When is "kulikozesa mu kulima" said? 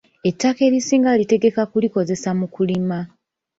1.71-2.99